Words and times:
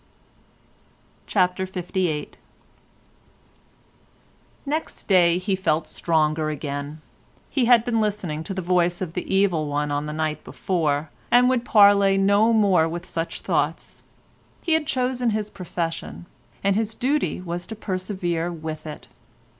CHAPTER 1.27 1.67
LVIII 1.67 2.29
Next 4.65 5.07
day 5.07 5.37
he 5.37 5.55
felt 5.55 5.85
stronger 5.85 6.49
again. 6.49 7.01
He 7.51 7.65
had 7.65 7.85
been 7.85 8.01
listening 8.01 8.43
to 8.45 8.55
the 8.55 8.63
voice 8.63 8.99
of 9.01 9.13
the 9.13 9.31
evil 9.31 9.67
one 9.67 9.91
on 9.91 10.07
the 10.07 10.11
night 10.13 10.43
before, 10.43 11.11
and 11.29 11.49
would 11.49 11.63
parley 11.65 12.17
no 12.17 12.51
more 12.51 12.89
with 12.89 13.05
such 13.05 13.41
thoughts. 13.41 14.01
He 14.63 14.71
had 14.73 14.87
chosen 14.87 15.29
his 15.29 15.51
profession, 15.51 16.25
and 16.63 16.75
his 16.75 16.95
duty 16.95 17.39
was 17.39 17.67
to 17.67 17.75
persevere 17.75 18.51
with 18.51 18.87
it. 18.87 19.07